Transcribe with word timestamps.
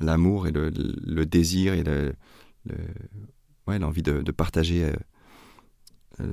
l'amour 0.00 0.46
et 0.46 0.52
le, 0.52 1.26
désir 1.26 1.74
et 1.74 1.84
l'envie 3.66 4.02
de, 4.02 4.30
partager 4.32 4.90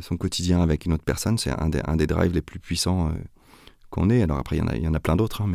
son 0.02 0.18
quotidien 0.18 0.62
avec 0.62 0.86
une 0.86 0.94
autre 0.94 1.04
personne, 1.04 1.38
c'est 1.38 1.52
un 1.52 1.96
des, 1.96 2.08
drives 2.08 2.34
les 2.34 2.42
plus 2.42 2.60
puissants 2.60 3.14
qu'on 3.90 4.10
ait. 4.10 4.24
Alors 4.24 4.38
après, 4.38 4.58
il 4.58 4.84
y 4.84 4.88
en 4.88 4.94
a, 4.94 5.00
plein 5.00 5.16
d'autres, 5.16 5.42
hein, 5.42 5.48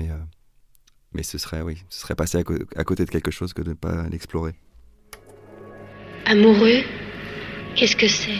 mais, 1.12 1.22
ce 1.22 1.38
serait, 1.38 1.62
ce 1.88 2.00
serait 2.00 2.14
passer 2.14 2.38
à, 2.38 2.84
côté 2.84 3.04
de 3.04 3.10
quelque 3.10 3.30
chose 3.30 3.52
que 3.52 3.62
de 3.62 3.70
ne 3.70 3.74
pas 3.74 4.08
l'explorer. 4.08 4.54
Amoureux, 6.26 6.82
qu'est-ce 7.74 7.96
que 7.96 8.08
c'est? 8.08 8.38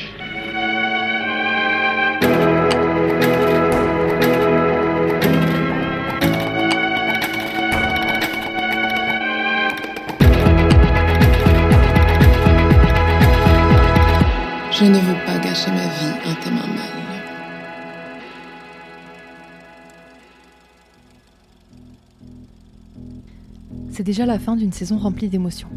C'est 23.91 24.03
déjà 24.03 24.27
la 24.27 24.41
fin 24.41 24.57
d'une 24.57 24.73
saison 24.73 24.99
remplie 24.99 25.29
d'émotions. 25.29 25.69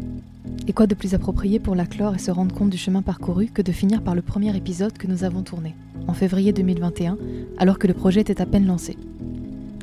Et 0.66 0.72
quoi 0.72 0.88
de 0.88 0.96
plus 0.96 1.14
approprié 1.14 1.60
pour 1.60 1.76
la 1.76 1.86
clore 1.86 2.16
et 2.16 2.18
se 2.18 2.32
rendre 2.32 2.52
compte 2.52 2.70
du 2.70 2.76
chemin 2.76 3.02
parcouru 3.02 3.46
que 3.46 3.62
de 3.62 3.70
finir 3.70 4.02
par 4.02 4.16
le 4.16 4.22
premier 4.22 4.56
épisode 4.56 4.98
que 4.98 5.06
nous 5.06 5.22
avons 5.22 5.42
tourné, 5.42 5.76
en 6.08 6.14
février 6.14 6.52
2021, 6.52 7.16
alors 7.58 7.78
que 7.78 7.86
le 7.86 7.94
projet 7.94 8.22
était 8.22 8.40
à 8.40 8.46
peine 8.46 8.66
lancé. 8.66 8.98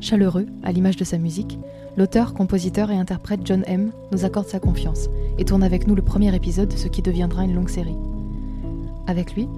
Chaleureux, 0.02 0.46
à 0.62 0.72
l'image 0.72 0.96
de 0.96 1.04
sa 1.04 1.16
musique, 1.16 1.58
l'auteur, 1.96 2.34
compositeur 2.34 2.90
et 2.90 2.98
interprète 2.98 3.40
John 3.46 3.64
M. 3.66 3.90
nous 4.12 4.26
accorde 4.26 4.48
sa 4.48 4.60
confiance 4.60 5.08
et 5.38 5.46
tourne 5.46 5.62
avec 5.62 5.86
nous 5.86 5.94
le 5.94 6.02
premier 6.02 6.34
épisode 6.34 6.68
de 6.68 6.76
ce 6.76 6.88
qui 6.88 7.00
deviendra 7.00 7.44
une 7.44 7.54
longue 7.54 7.70
série. 7.70 7.96
Avec 9.06 9.34
lui, 9.34 9.48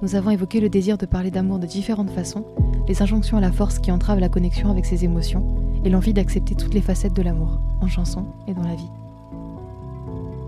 nous 0.00 0.14
avons 0.14 0.30
évoqué 0.30 0.60
le 0.60 0.68
désir 0.68 0.96
de 0.96 1.06
parler 1.06 1.30
d'amour 1.30 1.58
de 1.58 1.66
différentes 1.66 2.10
façons, 2.10 2.46
les 2.86 3.02
injonctions 3.02 3.36
à 3.36 3.40
la 3.40 3.52
force 3.52 3.78
qui 3.78 3.90
entravent 3.90 4.20
la 4.20 4.28
connexion 4.28 4.70
avec 4.70 4.86
ses 4.86 5.04
émotions, 5.04 5.44
et 5.84 5.90
l'envie 5.90 6.12
d'accepter 6.12 6.54
toutes 6.54 6.74
les 6.74 6.80
facettes 6.80 7.14
de 7.14 7.22
l'amour, 7.22 7.60
en 7.80 7.88
chanson 7.88 8.26
et 8.46 8.54
dans 8.54 8.62
la 8.62 8.74
vie. 8.74 8.90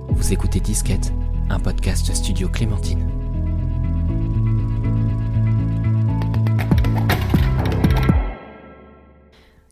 Vous 0.09 0.33
écoutez 0.33 0.61
Disquette, 0.61 1.12
un 1.48 1.59
podcast 1.59 2.15
studio 2.15 2.48
Clémentine. 2.48 3.09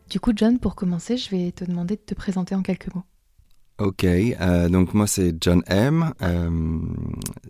Du 0.09 0.19
coup, 0.19 0.31
John, 0.35 0.57
pour 0.59 0.75
commencer, 0.75 1.17
je 1.17 1.29
vais 1.29 1.51
te 1.51 1.63
demander 1.63 1.95
de 1.95 2.01
te 2.01 2.15
présenter 2.15 2.55
en 2.55 2.63
quelques 2.63 2.93
mots. 2.93 3.03
Ok, 3.79 4.03
euh, 4.03 4.67
donc 4.67 4.93
moi 4.93 5.07
c'est 5.07 5.33
John 5.39 5.63
M. 5.67 6.13
Euh, 6.21 6.79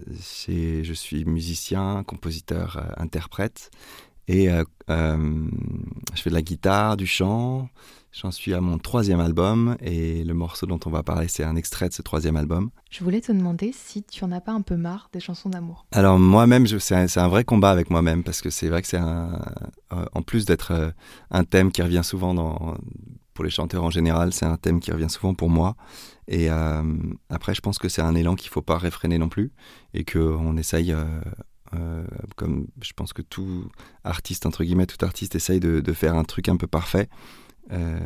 je 0.08 0.94
suis 0.94 1.26
musicien, 1.26 2.04
compositeur, 2.06 2.78
euh, 2.78 2.92
interprète 2.98 3.72
et 4.28 4.48
je 4.48 6.22
fais 6.22 6.30
de 6.30 6.36
la 6.36 6.44
guitare, 6.44 6.98
du 6.98 7.08
chant, 7.08 7.68
J'en 8.12 8.32
suis 8.32 8.56
à 8.56 8.62
mon 8.62 8.80
troisième 8.80 9.20
album 9.20 9.78
et 9.82 10.24
le 10.24 10.34
morceau 10.34 10.66
dont 10.66 10.80
on 10.86 10.90
va 10.90 11.04
parler, 11.04 11.28
c'est 11.28 11.44
un 11.44 11.56
extrait 11.56 11.90
de 11.90 11.94
ce 11.94 12.02
troisième 12.02 12.38
album. 12.38 12.72
Je 12.90 13.04
voulais 13.04 13.22
te 13.22 13.32
demander 13.32 13.72
si 13.72 14.02
tu 14.02 14.24
en 14.24 14.32
as 14.32 14.42
pas 14.42 14.52
un 14.52 14.62
peu 14.62 14.78
marre 14.78 15.10
des 15.14 15.20
chansons 15.20 15.50
d'amour. 15.50 15.86
Alors 15.92 16.18
moi-même, 16.18 16.66
c'est 16.66 17.20
un, 17.20 17.28
vrai 17.28 17.44
combat 17.44 17.70
avec 17.70 17.92
moi-même 17.92 18.24
parce 18.24 18.42
que 18.42 18.50
c'est 18.50 18.68
vrai 18.68 18.82
que 18.82 18.88
c'est 18.88 18.98
un, 18.98 19.40
euh, 19.94 20.06
en 20.14 20.24
plus 20.24 20.46
d'être 20.46 20.72
euh, 20.72 20.90
un 21.30 21.44
thème 21.44 21.72
qui 21.72 21.84
revient 21.84 22.02
souvent 22.04 22.34
dans, 22.34 22.74
pour 23.40 23.46
les 23.46 23.50
chanteurs 23.50 23.86
en 23.86 23.90
général, 23.90 24.34
c'est 24.34 24.46
un 24.46 24.58
thème 24.58 24.82
qui 24.82 24.92
revient 24.92 25.10
souvent 25.10 25.34
pour 25.34 25.50
moi. 25.50 25.78
Et 26.28 26.52
euh, 26.52 26.84
après, 27.30 27.56
je 27.56 27.62
pense 27.62 27.80
que 27.80 27.88
c'est 27.88 28.02
un 28.02 28.14
élan 28.14 28.36
qu'il 28.36 28.50
faut 28.50 28.62
pas 28.62 28.78
réfréner 28.78 29.18
non 29.18 29.30
plus 29.30 29.54
et 29.94 30.04
qu'on 30.04 30.58
essaye. 30.58 30.94
comme 32.36 32.68
je 32.82 32.92
pense 32.92 33.14
que 33.14 33.22
tout 33.22 33.72
artiste, 34.04 34.46
entre 34.46 34.66
guillemets, 34.66 34.88
tout 34.88 35.06
artiste 35.06 35.36
essaye 35.36 35.62
de, 35.62 35.94
faire 35.94 36.16
un 36.16 36.26
truc 36.26 36.50
un 36.50 36.58
peu 36.58 36.68
parfait. 36.68 37.08
Euh, 37.72 38.00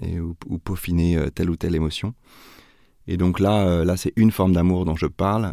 et, 0.00 0.18
ou, 0.18 0.34
peaufiner 0.64 1.18
euh, 1.18 1.28
telle 1.28 1.50
ou 1.50 1.56
telle 1.56 1.74
émotion. 1.74 2.14
Et 3.06 3.18
donc 3.18 3.40
là, 3.40 3.66
euh, 3.66 3.84
là 3.84 3.98
c'est 3.98 4.14
une 4.16 4.30
forme 4.30 4.54
d'amour 4.54 4.86
dont 4.86 4.96
je 4.96 5.06
parle, 5.06 5.52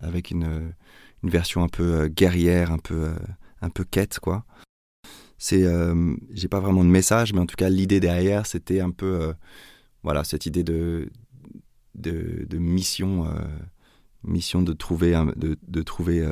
avec 0.00 0.30
une, 0.30 0.74
une, 1.22 1.30
version 1.30 1.62
un 1.62 1.68
peu 1.68 2.08
guerrière, 2.08 2.72
un 2.72 2.78
peu, 2.78 3.14
un 3.62 3.70
peu 3.70 3.84
quête, 3.84 4.18
quoi. 4.18 4.44
C'est, 5.44 5.64
j'ai 6.30 6.46
pas 6.46 6.60
vraiment 6.60 6.84
de 6.84 6.88
message, 6.88 7.32
mais 7.32 7.40
en 7.40 7.46
tout 7.46 7.56
cas, 7.56 7.68
l'idée 7.68 7.98
derrière, 7.98 8.46
c'était 8.46 8.78
un 8.78 8.92
peu, 8.92 9.34
voilà, 10.04 10.22
cette 10.22 10.46
idée 10.46 10.62
de, 10.62 11.10
de, 11.96 12.58
mission, 12.58 13.26
mission 14.22 14.62
de 14.62 14.72
trouver, 14.72 15.20
de, 15.34 15.58
de 15.66 15.82
trouver 15.82 16.24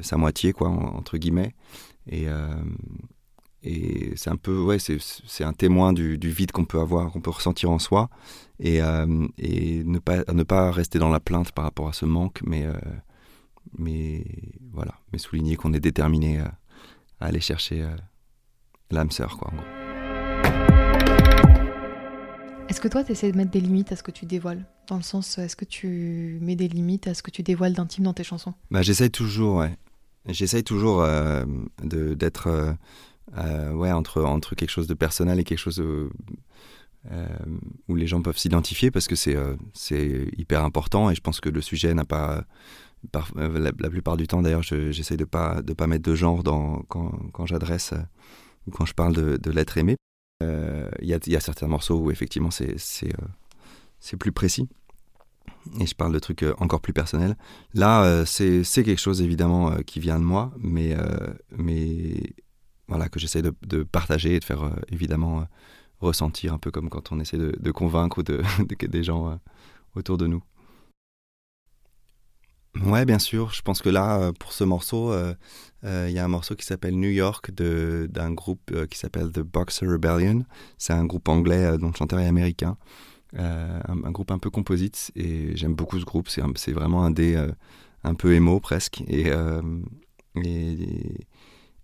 sa 0.00 0.18
moitié, 0.18 0.52
quoi, 0.52 0.68
entre 0.68 1.16
guillemets. 1.16 1.54
Et, 2.06 2.26
et 3.64 4.12
c'est 4.16 4.28
un 4.28 4.36
peu, 4.36 4.60
ouais, 4.60 4.76
c'est 4.78 5.44
un 5.44 5.54
témoin 5.54 5.94
du, 5.94 6.18
vide 6.18 6.52
qu'on 6.52 6.66
peut 6.66 6.80
avoir, 6.80 7.10
qu'on 7.10 7.22
peut 7.22 7.30
ressentir 7.30 7.70
en 7.70 7.78
soi, 7.78 8.10
et, 8.60 8.82
euh, 8.82 9.26
et 9.38 9.82
ne, 9.84 9.98
pas, 9.98 10.18
ne 10.32 10.42
pas 10.42 10.70
rester 10.70 10.98
dans 10.98 11.08
la 11.08 11.18
plainte 11.18 11.52
par 11.52 11.64
rapport 11.64 11.88
à 11.88 11.94
ce 11.94 12.04
manque, 12.04 12.40
mais, 12.44 12.66
euh, 12.66 12.74
mais 13.78 14.26
voilà, 14.72 14.92
mais 15.12 15.18
souligner 15.18 15.56
qu'on 15.56 15.72
est 15.72 15.80
déterminé 15.80 16.40
à, 16.40 16.52
aller 17.20 17.40
chercher 17.40 17.82
euh, 17.82 17.96
l'âme 18.90 19.10
sœur, 19.10 19.38
quoi, 19.38 19.52
Est-ce 22.68 22.80
que 22.80 22.88
toi, 22.88 23.04
tu 23.04 23.12
essaies 23.12 23.32
de 23.32 23.36
mettre 23.36 23.50
des 23.50 23.60
limites 23.60 23.92
à 23.92 23.96
ce 23.96 24.02
que 24.02 24.10
tu 24.10 24.26
dévoiles? 24.26 24.64
Dans 24.88 24.96
le 24.96 25.02
sens, 25.02 25.38
est-ce 25.38 25.56
que 25.56 25.64
tu 25.64 26.38
mets 26.40 26.56
des 26.56 26.68
limites 26.68 27.06
à 27.06 27.14
ce 27.14 27.22
que 27.22 27.30
tu 27.30 27.42
dévoiles 27.42 27.72
d'intime 27.72 28.04
dans 28.04 28.14
tes 28.14 28.24
chansons? 28.24 28.54
Bah, 28.70 28.82
J'essaye 28.82 29.10
toujours, 29.10 29.56
ouais. 29.56 29.76
J'essaye 30.26 30.64
toujours 30.64 31.06
d'être 31.82 32.76
euh, 33.38 33.72
ouais, 33.72 33.90
entre, 33.90 34.22
entre 34.22 34.54
quelque 34.54 34.70
chose 34.70 34.86
de 34.86 34.94
personnel 34.94 35.40
et 35.40 35.44
quelque 35.44 35.58
chose 35.58 35.80
euh, 35.80 36.10
euh, 37.10 37.26
où 37.88 37.96
les 37.96 38.06
gens 38.06 38.22
peuvent 38.22 38.38
s'identifier 38.38 38.90
parce 38.90 39.08
que 39.08 39.16
c'est 39.16 39.36
c'est 39.72 40.28
hyper 40.36 40.64
important 40.64 41.10
et 41.10 41.14
je 41.14 41.20
pense 41.20 41.40
que 41.40 41.48
le 41.48 41.60
sujet 41.60 41.94
n'a 41.94 42.04
pas. 42.04 42.44
La, 43.34 43.72
plupart 43.90 44.16
du 44.16 44.26
temps, 44.26 44.42
d'ailleurs, 44.42 44.62
j'essaie 44.62 45.16
de 45.16 45.24
pas 45.24 45.62
de 45.62 45.72
pas 45.72 45.86
mettre 45.86 46.04
de 46.08 46.14
genre 46.14 46.42
quand, 46.88 47.12
quand 47.32 47.46
j'adresse 47.46 47.94
ou 48.66 48.70
quand 48.70 48.86
je 48.86 48.94
parle 48.94 49.14
de, 49.14 49.36
de 49.36 49.50
l'être 49.50 49.78
aimé. 49.78 49.96
Il 50.40 51.08
y, 51.08 51.14
a, 51.14 51.18
y, 51.26 51.36
a, 51.36 51.40
certains 51.40 51.68
morceaux 51.68 51.98
où 51.98 52.10
effectivement 52.10 52.50
c'est 52.50 52.76
c'est 52.76 54.16
plus 54.18 54.32
précis 54.32 54.68
et 55.80 55.86
je 55.86 55.94
parle 55.94 56.12
de 56.12 56.18
trucs 56.18 56.44
encore 56.58 56.82
plus 56.82 56.92
personnels. 56.92 57.36
Là, 57.72 58.24
c'est 58.26 58.64
quelque 58.64 59.00
chose 59.00 59.22
évidemment 59.22 59.74
qui 59.86 60.00
vient 60.00 60.18
de 60.18 60.24
moi, 60.24 60.52
mais, 60.58 60.94
mais 61.56 62.34
voilà, 62.88 63.08
que 63.08 63.18
j'essaie 63.18 63.42
de, 63.42 63.82
partager 63.82 64.36
et 64.36 64.40
de 64.40 64.44
faire 64.44 64.62
euh, 64.62 64.70
évidemment 64.90 65.40
euh, 65.40 65.44
ressentir 66.00 66.52
un 66.52 66.58
peu 66.58 66.70
comme 66.70 66.90
quand 66.90 67.12
on 67.12 67.20
essaie 67.20 67.38
de, 67.38 67.70
convaincre 67.70 68.22
de, 68.22 68.42
des 68.86 69.02
gens 69.02 69.30
euh, 69.30 69.36
autour 69.94 70.18
de 70.18 70.26
nous. 70.26 70.42
Ouais, 72.82 73.04
bien 73.04 73.18
sûr. 73.18 73.52
Je 73.52 73.62
pense 73.62 73.82
que 73.82 73.88
là, 73.88 74.32
pour 74.38 74.52
ce 74.52 74.64
morceau, 74.64 75.14
il 75.82 76.10
y 76.10 76.18
a 76.18 76.24
un 76.24 76.28
morceau 76.28 76.56
qui 76.56 76.66
s'appelle 76.66 76.98
New 76.98 77.10
York 77.10 77.50
d'un 77.52 78.32
groupe 78.32 78.72
qui 78.90 78.98
s'appelle 78.98 79.30
The 79.30 79.40
Boxer 79.40 79.86
Rebellion. 79.86 80.44
C'est 80.78 80.92
un 80.92 81.04
groupe 81.04 81.28
anglais 81.28 81.78
dont 81.78 81.88
le 81.88 81.94
chanteur 81.94 82.18
est 82.18 82.26
américain. 82.26 82.76
Un, 83.36 84.10
groupe 84.10 84.30
un 84.30 84.38
peu 84.38 84.50
composite 84.50 85.12
et 85.14 85.56
j'aime 85.56 85.74
beaucoup 85.74 85.98
ce 86.00 86.04
groupe. 86.04 86.28
C'est 86.28 86.72
vraiment 86.72 87.04
un 87.04 87.10
des 87.10 87.40
un 88.02 88.14
peu 88.14 88.34
émo 88.34 88.60
presque. 88.60 89.02
Et, 89.08 89.30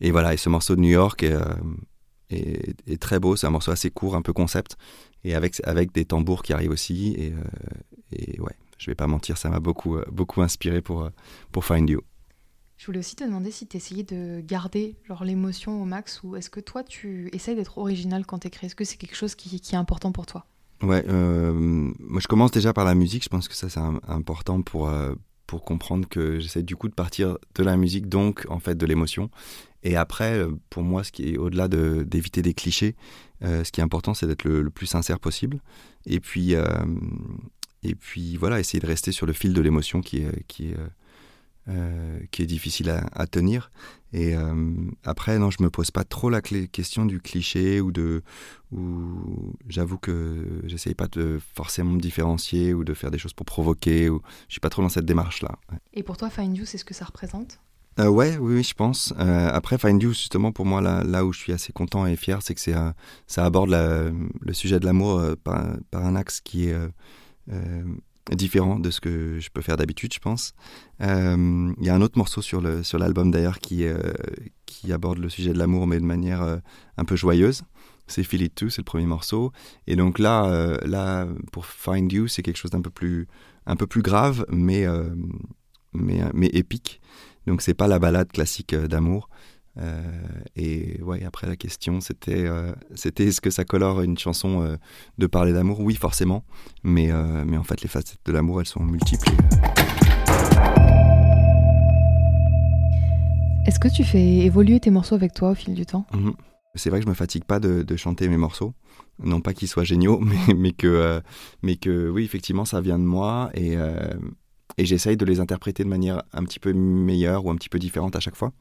et, 0.00 0.10
voilà, 0.10 0.34
et 0.34 0.36
ce 0.36 0.48
morceau 0.48 0.76
de 0.76 0.80
New 0.80 0.90
York 0.90 1.22
est, 1.22 1.32
euh, 2.32 2.96
très 2.98 3.20
beau. 3.20 3.36
C'est 3.36 3.46
un 3.46 3.50
morceau 3.50 3.70
assez 3.70 3.90
court, 3.90 4.16
un 4.16 4.22
peu 4.22 4.32
concept, 4.32 4.76
et 5.24 5.34
avec, 5.34 5.60
avec 5.64 5.92
des 5.92 6.04
tambours 6.04 6.42
qui 6.42 6.52
arrivent 6.52 6.70
aussi. 6.70 7.16
Euh, 7.18 7.42
et 8.12 8.40
ouais, 8.40 8.56
je 8.80 8.90
vais 8.90 8.94
pas 8.94 9.06
mentir, 9.06 9.38
ça 9.38 9.48
m'a 9.48 9.60
beaucoup, 9.60 9.96
euh, 9.96 10.04
beaucoup 10.10 10.42
inspiré 10.42 10.80
pour, 10.80 11.08
pour 11.52 11.64
Find 11.64 11.88
You. 11.88 12.00
Je 12.76 12.86
voulais 12.86 12.98
aussi 12.98 13.14
te 13.14 13.24
demander 13.24 13.50
si 13.50 13.66
tu 13.66 13.76
essayais 13.76 14.04
de 14.04 14.40
garder 14.40 14.96
genre 15.06 15.22
l'émotion 15.22 15.82
au 15.82 15.84
max 15.84 16.22
ou 16.22 16.34
est-ce 16.36 16.48
que 16.48 16.60
toi 16.60 16.82
tu 16.82 17.28
essayes 17.32 17.54
d'être 17.54 17.76
original 17.76 18.24
quand 18.24 18.40
tu 18.40 18.48
écris 18.48 18.66
Est-ce 18.66 18.74
que 18.74 18.84
c'est 18.84 18.96
quelque 18.96 19.16
chose 19.16 19.34
qui, 19.34 19.60
qui, 19.60 19.74
est 19.74 19.78
important 19.78 20.12
pour 20.12 20.24
toi? 20.24 20.46
Ouais, 20.82 21.04
moi 21.06 22.20
je 22.22 22.26
commence 22.26 22.52
déjà 22.52 22.72
par 22.72 22.86
la 22.86 22.94
musique, 22.94 23.22
je 23.22 23.28
pense 23.28 23.48
que 23.48 23.54
ça 23.54 23.68
c'est 23.68 23.80
important 24.08 24.62
pour, 24.62 24.90
pour 25.46 25.62
comprendre 25.62 26.08
que 26.08 26.38
j'essaie 26.38 26.62
du 26.62 26.74
coup 26.74 26.88
de 26.88 26.94
partir 26.94 27.36
de 27.56 27.62
la 27.62 27.76
musique, 27.76 28.08
donc 28.08 28.46
en 28.48 28.60
fait 28.60 28.76
de 28.76 28.86
l'émotion. 28.86 29.30
Et 29.82 29.96
après, 29.96 30.38
euh, 30.38 30.50
pour 30.68 30.82
moi, 30.82 31.04
ce 31.04 31.12
qui 31.12 31.30
est 31.30 31.38
au-delà 31.38 31.68
d'éviter 31.68 32.42
des 32.42 32.54
clichés, 32.54 32.96
euh, 33.42 33.64
ce 33.64 33.72
qui 33.72 33.80
est 33.80 33.82
important, 33.82 34.14
c'est 34.14 34.26
d'être 34.26 34.44
le, 34.44 34.70
plus 34.70 34.86
sincère 34.86 35.18
possible. 35.18 35.60
Et 36.06 36.20
puis, 36.20 36.54
euh, 36.54 36.64
et 37.82 37.94
puis 37.94 38.36
voilà, 38.36 38.60
essayer 38.60 38.80
de 38.80 38.86
rester 38.86 39.12
sur 39.12 39.26
le 39.26 39.32
fil 39.32 39.52
de 39.52 39.60
l'émotion 39.60 40.00
qui 40.00 40.18
est, 40.18 40.44
qui 40.46 40.68
est 40.68 40.76
qui 42.32 42.42
est 42.42 42.46
difficile 42.46 42.90
à, 42.90 43.26
tenir. 43.28 43.70
Et 44.12 44.34
après, 45.04 45.38
non, 45.38 45.52
je 45.52 45.62
me 45.62 45.70
pose 45.70 45.92
pas 45.92 46.02
trop 46.02 46.28
la 46.28 46.40
question 46.40 47.06
du 47.06 47.20
cliché 47.20 47.80
ou 47.80 47.92
de. 47.92 48.24
Ou 48.72 49.54
j'avoue 49.68 49.96
que 49.96 50.62
j'essaye 50.64 50.94
pas 50.94 51.06
de 51.06 51.38
forcément 51.54 51.92
me 51.92 52.00
différencier 52.00 52.74
ou 52.74 52.82
de 52.82 52.92
faire 52.92 53.12
des 53.12 53.18
choses 53.18 53.34
pour 53.34 53.46
provoquer. 53.46 54.08
Ou 54.08 54.20
je 54.48 54.54
suis 54.54 54.60
pas 54.60 54.68
trop 54.68 54.82
dans 54.82 54.88
cette 54.88 55.04
démarche-là. 55.04 55.60
Et 55.94 56.02
pour 56.02 56.16
toi, 56.16 56.28
Find 56.28 56.56
You, 56.56 56.64
c'est 56.66 56.78
ce 56.78 56.84
que 56.84 56.94
ça 56.94 57.04
représente? 57.04 57.60
Euh, 57.98 58.08
ouais, 58.08 58.36
oui, 58.38 58.62
je 58.62 58.74
pense. 58.74 59.12
Euh, 59.18 59.50
après, 59.52 59.76
Find 59.76 60.02
You, 60.02 60.10
justement, 60.10 60.52
pour 60.52 60.64
moi, 60.64 60.80
là, 60.80 61.02
là, 61.04 61.24
où 61.24 61.32
je 61.32 61.38
suis 61.38 61.52
assez 61.52 61.72
content 61.72 62.06
et 62.06 62.16
fier, 62.16 62.40
c'est 62.42 62.54
que 62.54 62.60
c'est, 62.60 62.74
ça 63.26 63.44
aborde 63.44 63.70
le 63.70 64.52
sujet 64.52 64.80
de 64.80 64.86
l'amour 64.86 65.18
euh, 65.18 65.34
par, 65.42 65.64
par, 65.90 66.04
un 66.04 66.16
axe 66.16 66.40
qui 66.40 66.68
est 66.68 66.76
différent 68.32 68.78
de 68.78 68.90
ce 68.90 69.00
que 69.00 69.38
je 69.40 69.50
peux 69.50 69.60
faire 69.60 69.76
d'habitude, 69.76 70.12
je 70.14 70.20
pense. 70.20 70.54
Il 71.00 71.74
y 71.80 71.88
a 71.88 71.94
un 71.94 72.00
autre 72.00 72.18
morceau 72.18 72.42
sur, 72.42 72.60
le, 72.60 72.82
sur 72.82 72.98
l'album, 72.98 73.30
d'ailleurs, 73.30 73.58
qui, 73.58 73.84
qui 74.66 74.92
aborde 74.92 75.18
le 75.18 75.28
sujet 75.28 75.52
de 75.52 75.58
l'amour, 75.58 75.86
mais 75.86 75.98
de 75.98 76.04
manière 76.04 76.60
un 76.96 77.04
peu 77.04 77.16
joyeuse. 77.16 77.62
C'est 78.06 78.22
Feel 78.22 78.42
It 78.42 78.54
Too, 78.54 78.70
c'est 78.70 78.82
le 78.82 78.84
premier 78.84 79.06
morceau. 79.06 79.52
Et 79.86 79.96
donc 79.96 80.18
là, 80.18 80.78
là 80.84 81.26
pour 81.52 81.66
Find 81.66 82.10
You, 82.12 82.28
c'est 82.28 82.42
quelque 82.42 82.58
chose 82.58 82.70
d'un 82.70 82.82
peu 82.82 82.90
plus, 82.90 83.26
un 83.66 83.76
peu 83.76 83.86
plus 83.86 84.02
grave, 84.02 84.46
mais, 84.50 84.86
mais, 85.92 86.20
mais 86.34 86.48
épique. 86.48 87.00
Donc 87.46 87.62
c'est 87.62 87.74
pas 87.74 87.88
la 87.88 87.98
balade 87.98 88.30
classique 88.30 88.74
euh, 88.74 88.86
d'amour. 88.86 89.28
Euh, 89.80 90.02
et 90.56 91.00
ouais, 91.02 91.24
après 91.24 91.46
la 91.46 91.56
question, 91.56 92.00
c'était 92.00 92.46
euh, 92.46 92.72
c'était 92.94 93.26
est-ce 93.26 93.40
que 93.40 93.50
ça 93.50 93.64
colore 93.64 94.02
une 94.02 94.18
chanson 94.18 94.76
de 95.18 95.26
parler 95.26 95.52
d'amour? 95.52 95.80
Oui, 95.80 95.94
forcément. 95.94 96.44
Mais, 96.82 97.10
mais 97.46 97.56
en 97.56 97.64
fait, 97.64 97.82
les 97.82 97.88
facettes 97.88 98.18
de 98.24 98.32
l'amour, 98.32 98.60
elles 98.60 98.66
sont 98.66 98.82
multiples. 98.82 99.30
Est-ce 103.66 103.78
que 103.78 103.88
tu 103.88 104.04
fais 104.04 104.38
évoluer 104.38 104.80
tes 104.80 104.90
morceaux 104.90 105.14
avec 105.14 105.32
toi 105.32 105.50
au 105.50 105.54
fil 105.54 105.74
du 105.74 105.86
temps? 105.86 106.06
Mhm. 106.12 106.34
C'est 106.76 106.88
vrai 106.88 107.00
que 107.00 107.04
je 107.04 107.10
me 107.10 107.14
fatigue 107.14 107.44
pas 107.44 107.58
de, 107.58 107.96
chanter 107.96 108.28
mes 108.28 108.36
morceaux. 108.36 108.74
Non 109.22 109.40
pas 109.40 109.54
qu'ils 109.54 109.68
soient 109.68 109.84
géniaux, 109.84 110.20
mais, 110.48 110.54
mais, 110.54 110.72
que, 110.72 111.20
mais 111.62 111.76
que 111.76 112.08
oui, 112.08 112.24
effectivement, 112.24 112.64
ça 112.64 112.80
vient 112.80 112.98
de 112.98 113.04
moi. 113.04 113.50
Et, 113.54 113.76
et 114.76 114.84
j'essaye 114.84 115.16
de 115.16 115.24
les 115.24 115.40
interpréter 115.40 115.84
de 115.84 115.88
manière 115.88 116.22
un 116.32 116.44
petit 116.44 116.60
peu 116.60 116.72
meilleure 116.72 117.44
ou 117.44 117.50
un 117.50 117.56
petit 117.56 117.68
peu 117.68 117.78
différente 117.78 118.16
à 118.16 118.20
chaque 118.20 118.36
fois. 118.36 118.52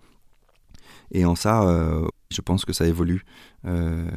Et 1.11 1.25
en 1.25 1.35
ça, 1.35 1.63
euh, 1.63 2.07
je 2.29 2.41
pense 2.41 2.65
que 2.65 2.73
ça 2.73 2.85
évolue 2.85 3.23
euh, 3.65 4.09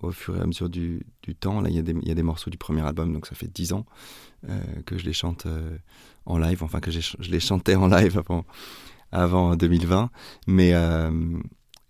au 0.00 0.12
fur 0.12 0.36
et 0.36 0.40
à 0.40 0.46
mesure 0.46 0.68
du, 0.68 1.04
temps. 1.40 1.60
Là, 1.60 1.68
il 1.68 1.74
y, 1.74 2.08
y, 2.08 2.10
a 2.10 2.14
des 2.14 2.22
morceaux 2.22 2.50
du 2.50 2.58
premier 2.58 2.82
album, 2.82 3.12
donc 3.12 3.26
ça 3.26 3.34
fait 3.34 3.52
dix 3.52 3.72
ans 3.72 3.84
euh, 4.48 4.60
que 4.86 4.96
je 4.96 5.04
les 5.04 5.12
chante 5.12 5.46
en 6.26 6.38
live, 6.38 6.62
enfin 6.62 6.80
que 6.80 6.90
je 6.90 7.30
les 7.30 7.40
chantais 7.40 7.74
en 7.74 7.88
live 7.88 8.18
avant, 8.18 8.44
avant 9.12 9.56
2020. 9.56 10.10
Mais, 10.46 10.72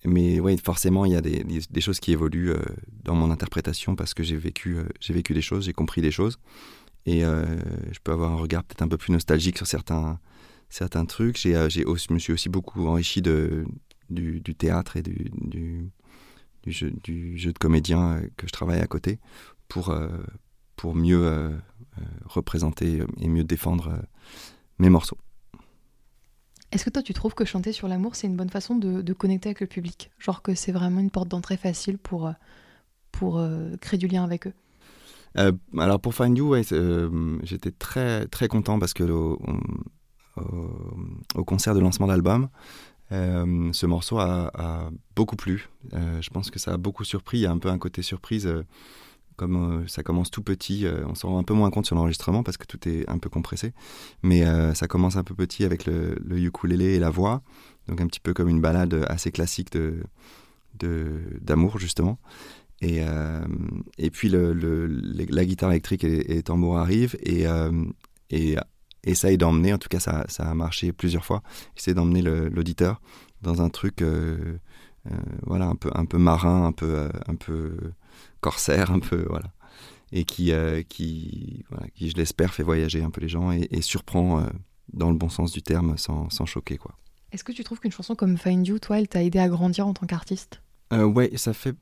mais 0.05 0.41
oui, 0.41 0.57
forcément, 0.59 1.05
il 1.05 1.13
y 1.13 1.17
a 1.17 1.21
des, 1.21 1.45
des 1.45 1.81
choses 1.81 2.01
qui 2.01 2.13
évoluent 2.13 2.55
dans 3.05 3.15
mon 3.15 3.31
interprétation 3.31 3.97
parce 3.97 4.15
que 4.15 4.23
j'ai 4.23 4.37
vécu, 4.37 4.79
j'ai 5.01 5.13
vécu 5.13 5.35
des 5.35 5.43
choses, 5.43 5.65
j'ai 5.65 5.73
compris 5.73 6.01
des 6.01 6.11
choses. 6.11 6.39
Et 7.07 7.21
je 7.21 7.99
peux 8.03 8.13
avoir 8.13 8.33
un 8.33 8.37
regard 8.37 8.65
peut-être 8.65 8.83
un 8.83 8.89
peu 8.89 8.99
plus 8.99 9.13
nostalgique 9.13 9.59
sur 9.59 9.67
certains, 9.67 10.19
certains 10.69 11.05
trucs. 11.05 11.37
J'ai 11.37 11.53
je 11.53 12.13
me 12.13 12.19
suis 12.19 12.33
aussi 12.33 12.49
beaucoup 12.49 12.87
enrichi 12.87 13.23
de, 13.23 13.67
du, 14.11 14.41
du 14.41 14.55
théâtre 14.55 14.97
et 14.97 15.03
du, 15.03 15.31
du, 15.35 15.91
du, 16.63 16.73
jeu, 16.73 16.93
du, 17.03 17.37
jeu, 17.39 17.53
de 17.53 17.59
comédien 17.59 18.17
euh, 18.17 18.29
que 18.37 18.47
je 18.47 18.53
travaille 18.53 18.81
à 18.81 18.87
côté 18.87 19.19
pour, 19.69 19.95
pour 20.77 20.95
mieux 20.95 21.61
représenter 22.25 23.03
et 23.21 23.29
mieux 23.29 23.45
défendre 23.45 24.01
mes 24.79 24.89
morceaux. 24.89 25.19
Est-ce 26.73 26.87
que 26.87 26.91
toi 26.91 27.03
tu 27.03 27.13
trouves 27.13 27.35
que 27.35 27.45
chanter 27.45 27.73
sur 27.73 27.87
l'amour 27.87 28.15
c'est 28.15 28.29
une 28.29 28.37
bonne 28.37 28.49
façon 28.49 28.77
de, 28.77 29.03
de, 29.03 29.13
connecter 29.13 29.51
avec 29.51 29.61
le 29.61 29.67
public? 29.67 30.11
Genre 30.19 30.41
que 30.41 30.55
c'est 30.55 30.73
vraiment 30.73 31.01
une 31.01 31.11
porte 31.11 31.29
d'entrée 31.29 31.59
facile 31.59 31.99
pour, 31.99 32.33
pour 33.13 33.47
créer 33.83 33.99
du 33.99 34.07
lien 34.07 34.25
avec 34.25 34.47
eux? 34.47 34.55
Euh, 35.37 35.53
alors 35.77 36.01
pour 36.01 36.15
Find 36.15 36.37
You, 36.37 36.55
euh, 36.55 37.39
j'étais 37.43 37.71
très 37.71 38.27
très 38.27 38.49
content 38.49 38.79
parce 38.79 38.95
que 38.95 39.05
au, 39.05 39.39
concert 41.45 41.75
de 41.75 41.81
lancement 41.81 42.07
d'album, 42.07 42.49
euh, 43.13 43.73
ce 43.73 43.87
morceau 43.87 44.19
a, 44.19 44.91
beaucoup 45.17 45.37
plu. 45.37 45.69
je 45.93 46.31
pense 46.31 46.51
que 46.51 46.59
ça 46.59 46.75
a 46.75 46.77
beaucoup 46.77 47.05
surpris. 47.05 47.39
Il 47.39 47.43
y 47.43 47.47
a 47.47 47.51
un 47.51 47.59
peu 47.59 47.69
un 47.69 47.79
côté 47.79 48.03
surprise. 48.03 48.49
comme 49.37 49.87
ça 49.89 50.03
commence 50.03 50.31
tout 50.31 50.43
petit, 50.43 50.87
on 51.07 51.15
s'en 51.15 51.31
rend 51.31 51.39
un 51.39 51.45
peu 51.45 51.55
moins 51.55 51.71
compte 51.71 51.87
sur 51.87 51.97
l'enregistrement 51.97 52.43
parce 52.43 52.57
que 52.57 52.67
tout 52.67 52.89
est 52.89 53.09
un 53.09 53.19
peu 53.19 53.29
compressé. 53.29 53.73
Mais 54.23 54.45
ça 54.75 54.87
commence 54.87 55.17
un 55.17 55.25
peu 55.25 55.35
petit 55.35 55.65
avec 55.65 55.87
le, 55.87 56.17
le, 56.25 56.39
ukulélé 56.39 56.95
et 56.95 56.99
la 56.99 57.11
voix. 57.11 57.43
Donc 57.89 58.01
un 58.01 58.07
petit 58.07 58.21
peu 58.21 58.35
comme 58.35 58.49
une 58.49 58.61
balade 58.61 59.05
assez 59.09 59.31
classique 59.31 59.73
de 59.73 60.03
d'amour 61.43 61.79
justement. 61.79 62.19
Et, 62.81 62.99
euh, 63.01 63.45
puis 64.13 64.29
la 64.29 65.45
guitare 65.45 65.71
électrique 65.71 66.05
et 66.05 66.23
les 66.23 66.43
tambours 66.43 66.79
arrivent 66.79 67.17
euh, 67.27 67.85
et 68.31 68.57
essaye 69.05 69.39
d'emmener, 69.39 69.73
en 69.73 69.79
tout 69.79 69.89
cas 69.89 70.01
ça, 70.01 70.25
ça, 70.29 70.51
a 70.51 70.55
marché 70.55 70.93
plusieurs 70.93 71.25
fois, 71.25 71.43
essaye 71.77 71.95
d'emmener 71.95 72.23
l'auditeur 72.23 73.01
dans 73.43 73.63
un 73.63 73.69
truc 73.69 74.03
euh, 74.03 74.59
voilà, 75.47 75.67
un, 75.67 75.77
peu, 75.77 75.91
un 75.95 76.05
peu 76.05 76.19
marin, 76.19 76.67
un 76.67 76.73
peu, 76.73 77.09
un 77.27 77.35
peu 77.35 77.77
corsaire, 78.41 78.91
un 78.91 78.99
peu 78.99 79.25
voilà, 79.29 79.53
et 80.13 80.25
qui, 80.25 80.53
qui, 80.89 81.65
voilà, 81.71 81.89
qui 81.95 82.11
je 82.11 82.17
l'espère, 82.17 82.53
fait 82.53 82.63
voyager 82.63 83.03
un 83.03 83.11
peu 83.11 83.21
les 83.21 83.29
gens 83.29 83.53
et, 83.53 83.69
et 83.71 83.83
surprend 83.83 84.45
dans 84.93 85.11
le 85.11 85.17
bon 85.17 85.29
sens 85.29 85.53
du 85.53 85.63
terme 85.63 85.97
sans, 85.97 86.29
sans 86.31 86.47
choquer. 86.47 86.77
quoi. 86.77 86.95
Est-ce 87.33 87.45
que 87.45 87.53
tu 87.53 87.63
trouves 87.63 87.81
qu'une 87.81 87.93
chanson 87.93 88.15
comme 88.15 88.39
Find 88.39 88.67
You, 88.67 88.79
toi, 88.79 88.99
elle 88.99 89.09
t'a 89.09 89.23
aidé 89.23 89.39
à 89.39 89.49
grandir 89.49 89.87
en 89.87 89.95
tant 89.95 90.07
qu'artiste? 90.07 90.63
Euh, 90.93 91.05
Ouais, 91.05 91.31
ça 91.37 91.53
fait 91.53 91.75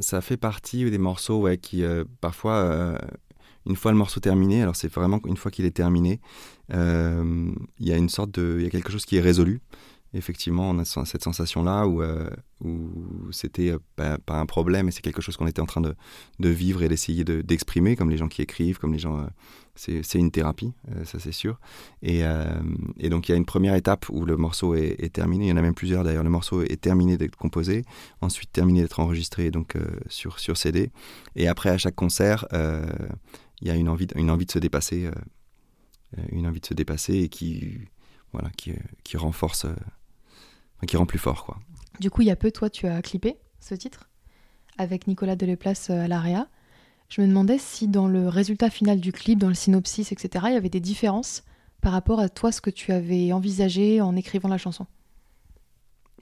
ça 0.00 0.22
fait 0.22 0.38
partie 0.38 0.90
des 0.90 0.96
morceaux 0.98 1.42
ouais, 1.42 1.58
qui, 1.58 1.84
euh, 1.84 2.04
parfois, 2.22 2.54
euh, 2.54 2.98
une 3.66 3.76
fois 3.76 3.92
le 3.92 3.98
morceau 3.98 4.20
terminé, 4.20 4.62
alors 4.62 4.76
c'est 4.76 4.92
vraiment 4.92 5.20
une 5.26 5.36
fois 5.36 5.50
qu'il 5.50 5.64
est 5.64 5.76
terminé, 5.76 6.20
euh, 6.72 7.50
il 7.78 7.88
y 7.88 7.92
a 7.92 7.96
une 7.96 8.08
sorte 8.08 8.30
de. 8.32 8.56
Il 8.58 8.64
y 8.64 8.66
a 8.66 8.70
quelque 8.70 8.92
chose 8.92 9.04
qui 9.04 9.16
est 9.16 9.20
résolu. 9.20 9.60
Effectivement, 10.14 10.68
on 10.68 10.78
a 10.78 10.84
cette 10.84 11.24
sensation-là 11.24 11.86
où, 11.86 12.02
où 12.62 13.32
c'était 13.32 13.74
pas, 13.96 14.18
un 14.28 14.44
problème, 14.44 14.88
et 14.88 14.90
c'est 14.90 15.00
quelque 15.00 15.22
chose 15.22 15.38
qu'on 15.38 15.46
était 15.46 15.62
en 15.62 15.66
train 15.66 15.80
de, 15.80 16.48
vivre 16.50 16.82
et 16.82 16.88
d'essayer 16.90 17.24
d'exprimer, 17.24 17.96
comme 17.96 18.10
les 18.10 18.18
gens 18.18 18.28
qui 18.28 18.42
écrivent, 18.42 18.78
comme 18.78 18.92
les 18.92 18.98
gens 18.98 19.26
c'est 19.74 20.18
une 20.18 20.30
thérapie, 20.30 20.72
euh, 20.90 21.04
ça 21.04 21.18
c'est 21.18 21.32
sûr. 21.32 21.58
Et, 22.02 22.24
euh, 22.24 22.44
et, 22.98 23.08
donc 23.08 23.28
il 23.28 23.32
y 23.32 23.34
a 23.34 23.38
une 23.38 23.46
première 23.46 23.74
étape 23.74 24.08
où 24.10 24.24
le 24.24 24.36
morceau 24.36 24.74
est, 24.74 25.12
terminé, 25.12 25.46
il 25.46 25.48
y 25.48 25.52
en 25.52 25.56
a 25.56 25.62
même 25.62 25.74
plusieurs 25.74 26.04
d'ailleurs, 26.04 26.24
le 26.24 26.30
morceau 26.30 26.62
est 26.62 26.80
terminé 26.80 27.16
d'être 27.16 27.36
composé, 27.36 27.84
ensuite 28.20 28.52
terminé 28.52 28.82
d'être 28.82 29.00
enregistré 29.00 29.50
donc 29.50 29.76
euh, 29.76 29.84
sur, 30.08 30.38
sur 30.38 30.56
CD, 30.56 30.90
et 31.36 31.48
après 31.48 31.70
à 31.70 31.78
chaque 31.78 31.94
concert, 31.94 32.46
il 33.62 33.68
y 33.68 33.70
a 33.70 33.74
une 33.74 33.88
envie, 33.88 34.06
une 34.16 34.30
envie 34.30 34.44
de 34.44 34.50
se 34.50 34.58
dépasser, 34.58 35.08
une 36.30 36.46
envie 36.46 36.60
de 36.60 36.66
se 36.66 36.74
dépasser 36.74 37.14
et 37.14 37.28
qui, 37.28 37.78
voilà, 38.32 38.50
qui, 38.50 38.72
qui 39.04 39.16
renforce, 39.16 39.66
qui 40.86 40.96
rend 40.96 41.06
plus 41.06 41.18
fort. 41.18 41.44
Quoi. 41.44 41.58
Du 42.00 42.10
coup, 42.10 42.22
il 42.22 42.28
y 42.28 42.30
a 42.30 42.36
peu, 42.36 42.50
toi, 42.50 42.68
tu 42.68 42.86
as 42.86 43.00
clippé 43.02 43.36
ce 43.60 43.74
titre 43.74 44.08
avec 44.78 45.06
Nicolas 45.06 45.36
Deleplace 45.36 45.90
à 45.90 46.08
l'AREA. 46.08 46.48
Je 47.08 47.20
me 47.20 47.26
demandais 47.26 47.58
si 47.58 47.88
dans 47.88 48.08
le 48.08 48.28
résultat 48.28 48.70
final 48.70 48.98
du 49.00 49.12
clip, 49.12 49.38
dans 49.38 49.48
le 49.48 49.54
synopsis, 49.54 50.12
etc., 50.12 50.46
il 50.48 50.54
y 50.54 50.56
avait 50.56 50.68
des 50.68 50.80
différences 50.80 51.44
par 51.80 51.92
rapport 51.92 52.20
à 52.20 52.28
toi, 52.28 52.52
ce 52.52 52.60
que 52.60 52.70
tu 52.70 52.92
avais 52.92 53.32
envisagé 53.32 54.00
en 54.00 54.16
écrivant 54.16 54.48
la 54.48 54.58
chanson. 54.58 54.86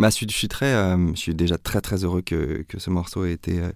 Bah, 0.00 0.08
je, 0.08 0.26
suis 0.32 0.48
très, 0.48 0.72
euh, 0.72 1.08
je 1.14 1.20
suis 1.20 1.34
déjà 1.34 1.58
très 1.58 1.82
très 1.82 2.04
heureux 2.04 2.22
que, 2.22 2.64
que 2.66 2.78
ce 2.78 2.88
morceau 2.88 3.26
ait 3.26 3.32
été, 3.32 3.60
euh, 3.60 3.70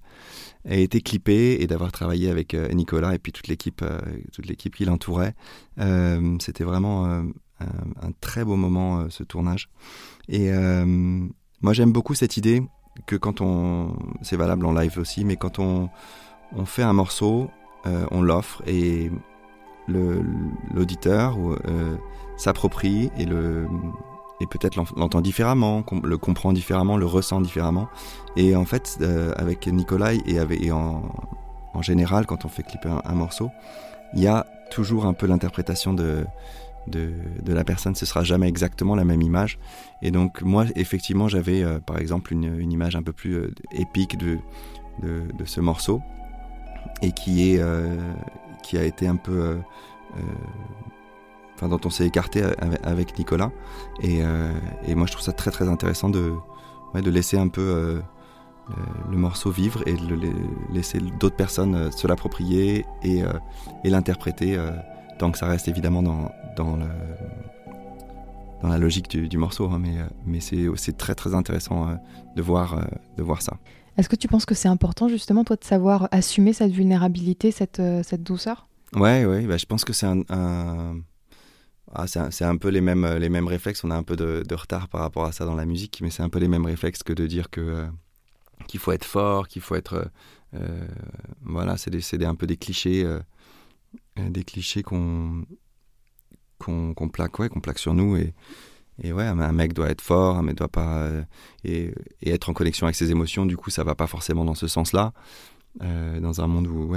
ait 0.64 0.82
été 0.82 1.02
clippé 1.02 1.58
et 1.60 1.66
d'avoir 1.66 1.92
travaillé 1.92 2.30
avec 2.30 2.54
euh, 2.54 2.66
Nicolas 2.68 3.14
et 3.14 3.18
puis 3.18 3.30
toute 3.30 3.46
l'équipe, 3.46 3.84
toute 4.32 4.46
l'équipe 4.46 4.74
qui 4.74 4.86
l'entourait. 4.86 5.34
C'était 6.40 6.64
vraiment 6.64 7.04
un, 7.04 7.26
un, 7.60 8.12
très 8.22 8.42
beau 8.42 8.56
moment 8.56 9.10
ce 9.10 9.22
tournage. 9.22 9.68
Et 10.28 10.50
moi 11.60 11.72
j'aime 11.74 11.92
beaucoup 11.92 12.14
cette 12.14 12.38
idée 12.38 12.62
que 13.06 13.16
quand 13.16 13.42
on, 13.42 13.94
c'est 14.22 14.36
valable 14.36 14.64
en 14.64 14.72
live 14.72 14.98
aussi, 14.98 15.26
mais 15.26 15.36
quand 15.36 15.58
on 15.58 15.90
on 16.56 16.64
fait 16.64 16.84
un 16.84 16.92
morceau, 16.94 17.50
on 17.84 18.22
l'offre 18.22 18.62
et 18.66 19.10
l'auditeur 19.88 21.36
s'approprie 22.38 23.10
et, 23.18 23.26
le, 23.26 23.66
et 24.40 24.46
peut-être 24.46 24.76
l'entend 24.96 25.20
différemment, 25.20 25.84
le 26.02 26.18
comprend 26.18 26.52
différemment, 26.52 26.96
le 26.96 27.06
ressent 27.06 27.40
différemment. 27.40 27.88
Et 28.36 28.56
en 28.56 28.64
fait, 28.64 28.98
euh, 29.00 29.32
avec 29.36 29.66
Nikolai 29.66 30.18
et, 30.26 30.72
en, 30.72 31.02
général, 31.82 32.26
quand 32.26 32.44
on 32.44 32.48
fait 32.48 32.62
clipper 32.62 32.90
un, 33.04 33.14
morceau, 33.14 33.50
il 34.14 34.20
y 34.20 34.26
a 34.26 34.46
toujours 34.70 35.06
un 35.06 35.12
peu 35.12 35.26
l'interprétation 35.26 35.92
de, 35.92 36.26
de, 36.88 37.12
la 37.46 37.64
personne. 37.64 37.94
Ce 37.94 38.06
sera 38.06 38.24
jamais 38.24 38.48
exactement 38.48 38.94
la 38.96 39.04
même 39.04 39.22
image. 39.22 39.58
Et 40.02 40.10
donc, 40.10 40.42
moi, 40.42 40.66
effectivement, 40.74 41.28
j'avais 41.28 41.64
par 41.86 41.98
exemple 41.98 42.32
une, 42.32 42.70
image 42.72 42.96
un 42.96 43.02
peu 43.02 43.12
plus 43.12 43.52
épique 43.72 44.16
de, 44.18 44.38
de 45.02 45.44
ce 45.44 45.60
morceau 45.60 46.00
et 47.02 47.12
qui, 47.12 47.52
est, 47.52 47.58
euh, 47.60 47.96
qui 48.62 48.78
a 48.78 48.84
été 48.84 49.06
un 49.06 49.16
peu 49.16 49.32
euh, 49.32 49.56
enfin 51.54 51.68
dont 51.68 51.80
on 51.84 51.90
s'est 51.90 52.06
écarté 52.06 52.42
avec, 52.82 53.18
Nicolas. 53.18 53.50
Et, 54.02 54.20
et, 54.86 54.94
moi, 54.94 55.06
je 55.06 55.12
trouve 55.12 55.24
ça 55.24 55.32
très 55.32 55.50
très 55.50 55.68
intéressant 55.68 56.08
de, 56.10 56.32
ouais, 56.94 57.02
de 57.02 57.10
laisser 57.10 57.38
un 57.38 57.48
peu 57.48 58.02
le, 59.10 59.16
morceau 59.16 59.50
vivre 59.50 59.82
et 59.86 59.94
de 59.94 60.06
le, 60.06 60.32
laisser 60.72 60.98
d'autres 61.20 61.36
personnes 61.36 61.92
se 61.92 62.06
l'approprier 62.06 62.84
et, 63.02 63.22
et 63.84 63.90
l'interpréter, 63.90 64.58
tant 65.18 65.30
que 65.30 65.38
ça 65.38 65.46
reste 65.46 65.68
évidemment 65.68 66.02
dans, 66.02 66.30
dans 66.56 66.76
le 66.76 66.86
dans 68.62 68.70
la 68.70 68.78
logique 68.78 69.14
du, 69.14 69.36
morceau, 69.36 69.68
hein, 69.68 69.78
mais, 69.78 69.96
mais 70.24 70.40
c'est 70.40 70.96
très 70.96 71.14
très 71.14 71.34
intéressant 71.34 71.98
de, 72.34 72.42
voir, 72.42 72.80
de 73.18 73.22
voir 73.22 73.42
ça. 73.42 73.58
Est-ce 73.96 74.08
que 74.08 74.16
tu 74.16 74.26
penses 74.26 74.44
que 74.44 74.54
c'est 74.54 74.68
important 74.68 75.08
justement, 75.08 75.44
toi, 75.44 75.56
de 75.56 75.64
savoir 75.64 76.08
assumer 76.10 76.52
cette 76.52 76.72
vulnérabilité, 76.72 77.50
cette, 77.50 77.78
euh, 77.78 78.02
cette 78.02 78.22
douceur? 78.22 78.66
Ouais, 78.94 79.24
ouais, 79.24 79.42
bah, 79.46 79.56
je 79.56 79.66
pense 79.66 79.84
que 79.84 79.92
c'est 79.92 80.06
un, 80.06 80.96
Ah, 81.94 82.06
c'est 82.06 82.44
un, 82.44 82.56
peu 82.56 82.68
les 82.68 82.80
mêmes, 82.80 83.06
les 83.18 83.28
mêmes 83.28 83.46
réflexes. 83.46 83.84
On 83.84 83.90
a 83.90 83.96
un 83.96 84.02
peu 84.02 84.16
de, 84.16 84.54
retard 84.54 84.88
par 84.88 85.00
rapport 85.00 85.24
à 85.24 85.32
ça 85.32 85.44
dans 85.44 85.54
la 85.54 85.64
musique, 85.64 86.00
mais 86.02 86.10
c'est 86.10 86.22
un 86.22 86.28
peu 86.28 86.40
les 86.40 86.48
mêmes 86.48 86.66
réflexes 86.66 87.02
que 87.02 87.12
de 87.12 87.26
dire 87.26 87.50
que 87.50 87.60
euh, 87.60 87.86
qu'il 88.66 88.80
faut 88.80 88.92
être 88.92 89.04
fort, 89.04 89.48
qu'il 89.48 89.62
faut 89.62 89.76
être. 89.76 90.10
Euh, 90.54 90.88
voilà, 91.42 91.76
c'est 91.76 92.24
un 92.24 92.34
peu 92.34 92.46
des 92.46 92.56
clichés, 92.56 93.06
des 94.16 94.44
clichés 94.44 94.82
qu'on 94.82 95.44
qu'on 96.58 97.08
plaque, 97.08 97.38
ouais, 97.38 97.48
qu'on 97.48 97.60
plaque 97.60 97.78
sur 97.78 97.94
nous 97.94 98.16
et 98.16 98.34
et 99.02 99.12
ouais, 99.12 99.24
un 99.24 99.52
mec 99.52 99.72
doit 99.72 99.90
être 99.90 100.00
fort, 100.00 100.36
un 100.36 100.52
doit 100.52 100.68
pas 100.68 101.02
euh, 101.02 101.24
et, 101.64 101.92
être 102.24 102.48
en 102.48 102.52
connexion 102.52 102.86
avec 102.86 102.94
ses 102.94 103.10
émotions. 103.10 103.44
Du 103.44 103.56
coup, 103.56 103.70
ça 103.70 103.82
va 103.82 103.94
pas 103.94 104.06
forcément 104.06 104.44
dans 104.44 104.54
ce 104.54 104.68
sens-là. 104.68 105.12
Euh, 105.82 106.20
dans 106.20 106.40
un 106.40 106.46
monde 106.46 106.68
où, 106.68 106.94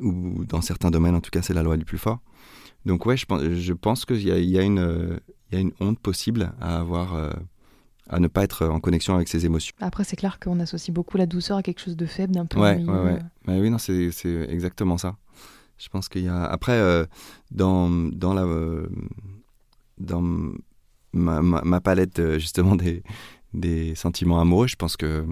où, 0.00 0.44
dans 0.44 0.60
certains 0.60 0.90
domaines, 0.90 1.14
en 1.14 1.20
tout 1.20 1.30
cas, 1.30 1.42
c'est 1.42 1.54
la 1.54 1.62
loi 1.62 1.76
du 1.76 1.84
plus 1.84 1.98
fort. 1.98 2.20
Donc 2.86 3.06
ouais, 3.06 3.16
je 3.16 3.26
pense, 3.26 3.42
je 3.42 3.72
pense 3.72 4.04
qu'il 4.04 4.22
y 4.22 4.30
a, 4.30 4.38
il 4.38 4.50
y, 4.50 4.58
a 4.58 4.62
une, 4.62 5.20
il 5.50 5.54
y 5.54 5.58
a 5.58 5.60
une 5.60 5.72
honte 5.80 5.98
possible 5.98 6.52
à 6.60 6.78
avoir, 6.78 7.14
euh, 7.14 7.30
à 8.08 8.20
ne 8.20 8.28
pas 8.28 8.44
être 8.44 8.66
en 8.66 8.80
connexion 8.80 9.14
avec 9.14 9.28
ses 9.28 9.46
émotions. 9.46 9.74
Après, 9.80 10.04
c'est 10.04 10.16
clair 10.16 10.38
qu'on 10.38 10.60
associe 10.60 10.94
beaucoup 10.94 11.16
la 11.16 11.26
douceur 11.26 11.56
à 11.56 11.62
quelque 11.62 11.80
chose 11.80 11.96
de 11.96 12.06
faible, 12.06 12.34
d'un 12.34 12.46
peu. 12.46 12.60
Ouais, 12.60 12.76
ouais, 12.76 13.00
ouais. 13.00 13.18
Bah 13.46 13.54
oui, 13.58 13.70
non, 13.70 13.78
c'est, 13.78 14.10
exactement 14.48 14.98
ça. 14.98 15.16
Je 15.78 15.88
pense 15.88 16.08
qu'il 16.08 16.24
y 16.24 16.28
a. 16.28 16.44
Après, 16.44 17.06
dans, 17.50 17.88
dans 17.90 18.34
la 18.34 18.44
dans 19.98 20.22
ma, 21.12 21.42
ma, 21.42 21.80
palette 21.80 22.18
euh, 22.18 22.38
justement 22.38 22.76
des, 22.76 23.02
des, 23.52 23.94
sentiments 23.94 24.40
amoureux, 24.40 24.66
je 24.66 24.76
pense 24.76 24.96
que 24.96 25.24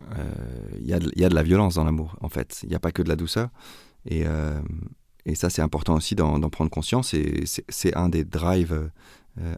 il 0.00 0.92
euh, 0.92 0.98
y, 1.14 1.20
y, 1.20 1.24
a 1.24 1.28
de 1.28 1.34
la 1.34 1.42
violence 1.42 1.74
dans 1.74 1.84
l'amour, 1.84 2.16
en 2.20 2.28
fait. 2.28 2.60
Il 2.62 2.68
n'y 2.68 2.74
a 2.74 2.80
pas 2.80 2.92
que 2.92 3.02
de 3.02 3.08
la 3.08 3.16
douceur. 3.16 3.50
Et, 4.06 4.26
euh, 4.26 4.60
et 5.26 5.34
ça, 5.34 5.50
c'est 5.50 5.62
important 5.62 5.94
aussi 5.94 6.14
d'en 6.14 6.40
prendre 6.50 6.70
conscience. 6.70 7.14
Et 7.14 7.44
c'est 7.46 7.96
un 7.96 8.08
des 8.08 8.24
drives, 8.24 8.90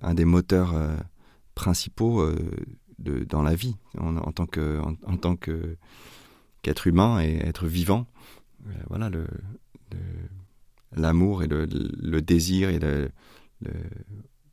un 0.03 0.15
des 0.15 0.25
moteurs 0.25 0.75
principaux 1.55 2.27
de, 2.99 3.25
dans 3.25 3.43
la 3.43 3.55
vie 3.55 3.77
en, 3.99 4.17
en 4.17 4.33
tant 4.33 4.47
que 4.47 4.81
en, 4.81 5.17
tant 5.17 5.37
que 5.37 5.77
qu'être 6.63 6.87
humain 6.87 7.21
et 7.21 7.37
être 7.37 7.67
vivant. 7.67 8.07
voilà 8.89 9.09
le 9.09 9.27
l'amour 10.95 11.43
et 11.43 11.47
le, 11.47 11.67
le, 11.67 12.23
désir 12.23 12.69
et 12.69 12.79
le, 12.79 13.11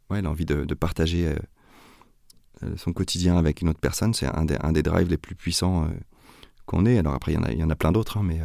ouais, 0.09 0.21
l'envie 0.21 0.45
de, 0.45 0.73
partager 0.73 1.27
euh, 1.27 1.31
euh, 1.33 1.39
son 2.77 2.93
quotidien 2.93 3.37
avec 3.37 3.61
une 3.61 3.69
autre 3.69 3.79
personne, 3.79 4.13
c'est 4.13 4.27
un 4.27 4.45
des, 4.45 4.57
un 4.61 4.71
des 4.71 4.83
drives 4.83 5.09
les 5.09 5.17
plus 5.17 5.35
puissants 5.35 5.85
euh, 5.85 5.87
qu'on 6.65 6.85
ait. 6.85 6.97
Alors 6.97 7.13
après, 7.13 7.33
il 7.33 7.35
y 7.35 7.37
en 7.37 7.43
a, 7.43 7.51
y 7.51 7.63
en 7.63 7.69
a 7.69 7.75
plein 7.75 7.91
d'autres, 7.91 8.17
hein, 8.17 8.23
mais, 8.23 8.41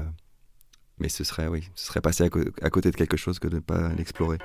mais 0.99 1.09
ce 1.09 1.25
serait, 1.25 1.49
oui, 1.49 1.69
ce 1.75 1.87
serait 1.87 2.01
passer 2.01 2.25
à, 2.25 2.71
côté 2.71 2.91
de 2.91 2.97
quelque 2.97 3.17
chose 3.17 3.39
que 3.39 3.49
de 3.49 3.57
ne 3.57 3.61
pas 3.61 3.89
l'explorer. 3.95 4.39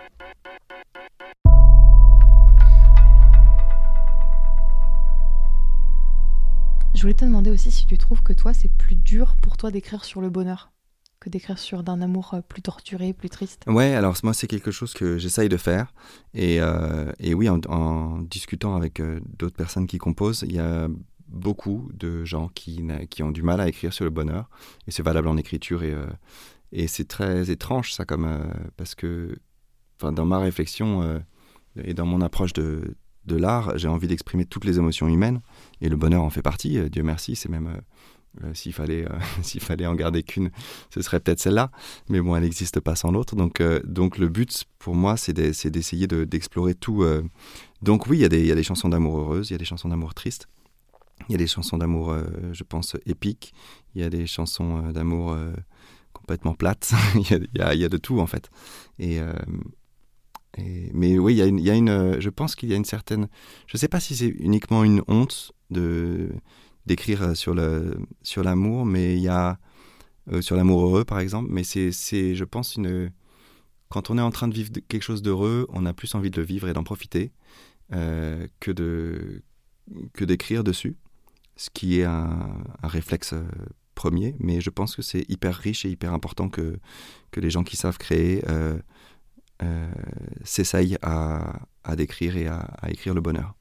Je 6.96 7.02
voulais 7.02 7.14
te 7.14 7.24
demander 7.24 7.52
aussi 7.52 7.72
si 7.72 7.86
tu 7.86 7.98
trouves 7.98 8.24
que 8.24 8.34
toi, 8.34 8.54
c'est 8.54 8.68
plus 8.68 8.96
dur 8.96 9.38
pour 9.42 9.58
toi 9.58 9.72
d'écrire 9.72 10.04
sur 10.04 10.22
le 10.22 10.30
bonheur 10.30 10.72
que 11.20 11.30
d'écrire 11.30 11.60
sur 11.60 11.84
d'un 11.84 12.02
amour 12.02 12.34
euh, 12.34 12.42
plus 12.42 12.62
torturé, 12.62 13.14
plus 13.14 13.30
triste 13.30 13.64
Ouais, 13.68 13.94
alors 13.94 14.16
moi 14.24 14.34
c'est 14.34 14.48
quelque 14.48 14.72
chose 14.72 14.94
que 14.94 15.18
j'essaye 15.18 15.50
de 15.50 15.58
faire. 15.58 15.94
Et, 16.34 16.60
euh, 16.60 17.12
et 17.20 17.34
oui, 17.34 17.50
en, 17.50 18.20
discutant 18.20 18.76
avec 18.76 19.00
euh, 19.00 19.20
d'autres 19.38 19.56
personnes 19.56 19.88
qui 19.88 19.98
composent, 19.98 20.46
il 20.48 20.56
y 20.56 20.60
a 20.60 20.88
beaucoup 21.28 21.90
de 21.94 22.26
gens 22.26 22.50
qui, 22.50 22.84
qui 23.10 23.22
ont 23.22 23.32
du 23.32 23.44
mal 23.44 23.60
à 23.62 23.68
écrire 23.68 23.94
sur 23.94 24.06
le 24.06 24.12
bonheur. 24.12 24.50
Et 24.88 24.92
c'est 24.92 25.04
valable 25.04 25.28
en 25.28 25.38
écriture. 25.38 25.84
Et, 25.84 25.94
et 26.72 26.88
c'est 26.88 27.08
très 27.08 27.52
étrange 27.52 27.94
ça, 27.94 28.04
comme, 28.04 28.52
parce 28.78 28.96
que 28.96 29.38
dans 30.00 30.26
ma 30.26 30.40
réflexion 30.40 31.22
et 31.76 31.94
dans 31.94 32.08
mon 32.08 32.22
approche 32.22 32.54
de, 32.54 32.96
de 33.26 33.36
l'art, 33.36 33.78
j'ai 33.78 33.88
envie 33.88 34.08
d'exprimer 34.08 34.46
toutes 34.46 34.66
les 34.66 34.80
émotions 34.80 35.08
humaines. 35.08 35.40
Et 35.82 35.90
le 35.90 35.98
bonheur 35.98 36.24
en 36.24 36.32
fait 36.32 36.42
partie, 36.42 36.90
Dieu 36.90 37.04
merci, 37.04 37.36
c'est 37.36 37.50
même 37.50 37.80
euh, 38.44 38.54
s'il 38.54 38.74
fallait, 38.74 39.06
euh, 39.06 39.20
s'il 39.42 39.62
fallait 39.62 39.86
en 39.86 39.96
garder 39.96 40.24
qu'une, 40.24 40.52
ce 40.94 41.02
serait 41.02 41.20
peut-être 41.20 41.40
celle-là. 41.40 41.72
Mais 42.10 42.22
bon, 42.22 42.36
elle 42.36 42.44
n'existe 42.44 42.80
pas 42.80 42.96
sans 42.96 43.12
l'autre. 43.12 43.36
Donc, 43.36 43.62
euh, 43.62 43.82
donc 43.84 44.18
le 44.18 44.28
but 44.28 44.66
pour 44.78 44.96
moi, 44.96 45.18
c'est 45.18 45.34
d'essayer 45.34 46.08
d'explorer 46.08 46.76
tout. 46.76 47.06
Donc 47.82 48.08
oui, 48.08 48.20
il 48.20 48.22
y, 48.22 48.26
a 48.26 48.30
des, 48.56 48.64
chansons 48.64 48.90
d'amour 48.90 49.20
heureuses, 49.20 49.50
il 49.50 49.54
y 49.54 49.56
a 49.56 49.58
des 49.58 49.66
chansons 49.66 49.90
d'amour 49.90 50.14
tristes, 50.14 50.48
il 51.28 51.34
y 51.34 51.36
a 51.36 51.38
des 51.38 51.48
chansons 51.48 51.78
d'amour, 51.78 52.16
je 52.54 52.64
pense, 52.64 52.96
épiques, 53.06 53.54
il 53.94 54.02
y 54.02 54.06
a 54.06 54.10
des 54.10 54.26
chansons 54.26 54.92
d'amour 54.92 55.38
complètement 56.14 56.54
plates. 56.54 56.94
il, 57.16 57.48
y 57.56 57.84
a, 57.84 57.90
de 57.90 57.98
tout 57.98 58.20
en 58.20 58.28
fait. 58.28 58.50
Et, 59.00 59.20
mais 60.94 61.20
oui, 61.20 61.36
y 61.36 61.70
a 61.70 61.76
une 61.76 62.22
je 62.22 62.30
pense 62.30 62.56
qu'il 62.56 62.70
y 62.70 62.74
a 62.74 62.78
une 62.78 62.86
certaine, 62.86 63.28
je 63.68 63.76
ne 63.76 63.80
sais 63.80 63.90
pas 63.90 64.00
si 64.00 64.16
c'est 64.16 64.28
uniquement 64.28 64.86
une 64.86 65.04
honte 65.10 65.52
de 65.72 66.30
d'écrire 66.90 67.22
euh, 67.22 67.34
sur 67.36 67.54
le 67.54 67.98
sur 68.24 68.44
l'amour, 68.44 68.86
mais 68.86 69.16
il 69.16 69.22
y 69.22 69.30
a 69.30 69.60
euh, 70.32 70.42
sur 70.42 70.56
l'amour 70.56 70.82
heureux 70.84 71.06
par 71.06 71.20
exemple, 71.20 71.50
mais 71.52 71.64
c'est 71.64 71.92
c'est 71.92 72.36
je 72.36 72.44
pense 72.44 72.76
une 72.76 73.12
quand 73.90 74.10
on 74.10 74.18
est 74.18 74.22
en 74.22 74.32
train 74.32 74.48
de 74.48 74.54
vivre 74.54 74.72
quelque 74.88 75.04
chose 75.04 75.22
d'heureux, 75.22 75.68
on 75.70 75.86
a 75.86 75.94
plus 75.94 76.14
envie 76.16 76.30
de 76.32 76.38
le 76.38 76.46
vivre 76.46 76.68
et 76.68 76.74
d'en 76.74 76.84
profiter 76.84 77.32
euh, 77.94 78.48
que 78.60 78.72
de 78.72 79.44
que 80.14 80.26
d'écrire 80.26 80.64
dessus, 80.64 80.98
ce 81.56 81.70
qui 81.72 82.00
est 82.00 82.04
un, 82.04 82.64
réflexe 82.84 83.34
premier, 83.96 84.36
mais 84.40 84.62
je 84.62 84.70
pense 84.70 84.96
que 84.96 85.02
c'est 85.02 85.26
hyper 85.30 85.56
riche 85.56 85.86
et 85.86 85.90
hyper 85.90 86.14
important 86.14 86.50
que 86.50 86.80
que 87.32 87.40
les 87.40 87.50
gens 87.52 87.64
qui 87.64 87.78
savent 87.78 87.98
créer 87.98 88.44
euh, 88.48 88.80
s'essayent 90.44 90.98
à, 91.02 91.60
à 91.84 91.96
décrire 91.96 92.38
et 92.38 92.48
à 92.48 92.90
écrire 92.90 93.14
le 93.14 93.22
bonheur. 93.22 93.59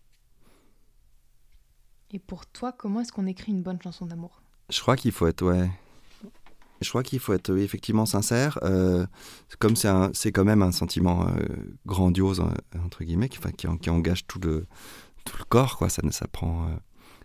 Et 2.11 2.19
pour 2.19 2.47
toi, 2.47 2.73
comment 2.73 3.01
est-ce 3.01 3.13
qu'on 3.13 3.27
écrit 3.27 3.53
une 3.53 3.63
bonne 3.63 3.81
chanson 3.83 4.07
d'amour? 4.07 4.43
Je 4.71 4.81
crois 4.81 4.97
qu'il 4.97 5.13
faut 5.13 5.27
être, 5.27 5.43
ouais. 5.45 5.71
Je 6.81 6.89
crois 6.89 7.03
qu'il 7.03 7.19
faut 7.19 7.33
être 7.33 7.57
effectivement 7.57 8.07
sincère. 8.07 8.59
Euh, 8.63 9.07
comme 9.59 9.75
c'est 9.77 10.33
quand 10.33 10.45
même 10.45 10.63
un 10.63 10.73
sentiment 10.73 11.27
euh, 11.27 11.45
grandiose 11.87 12.41
euh, 12.41 12.79
entre 12.85 13.05
guillemets, 13.05 13.29
qui, 13.29 13.39
qui, 13.57 13.91
engage 13.91 14.27
tout 14.27 14.39
le 14.41 14.67
tout 15.25 15.37
le 15.39 15.45
corps, 15.45 15.77
quoi. 15.77 15.89
Ça, 15.89 16.03
ça 16.11 16.29
prend 16.29 16.67
euh, 16.67 16.77